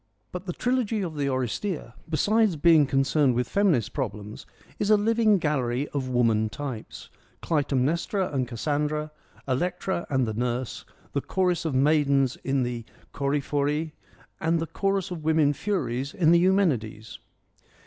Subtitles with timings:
[0.31, 4.47] 'But the trilogy of the Oresteia, besides being con cerned with feminist problems,
[4.79, 7.11] is a living gallery of woman types:
[7.43, 9.11] Clytemnestra and Cassandra,
[9.47, 12.83] Electra and the Nurse, the chorus of maidens in the
[13.13, 13.91] Choephoroi,
[14.39, 17.19] and the chorus of women furies in the Eumenides.